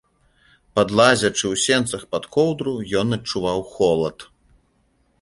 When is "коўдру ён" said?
2.39-3.21